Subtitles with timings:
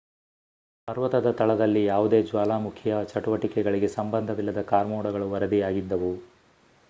[0.87, 6.13] ಪರ್ವತದ ತಳದಲ್ಲಿ ಯಾವುದೇ ಜ್ವಾಲಾಮುಖಿಯ ಚಟುವಟಿಕೆಗಳಿಗೆ ಸಂಬಂಧವಿಲ್ಲದ ಕಾರ್ಮೋಡಗಳು ವರದಿಯಾಗಿದ್ದವು